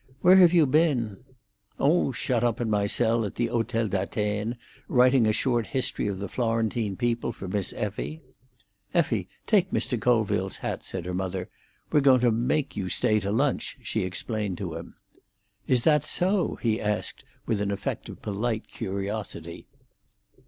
[0.21, 1.17] "Where have you been?"
[1.77, 6.27] "Oh, shut up in my cell at Hotel d'Atene, writing a short history of the
[6.27, 8.19] Florentine people for Miss Effie."
[8.95, 10.01] "Effie, take Mr.
[10.01, 11.49] Colville's hat," said her mother.
[11.91, 14.95] "We're going to make you stay to lunch," she explained to him.
[15.67, 19.67] "Is that so?" he asked, with an effect of polite curiosity.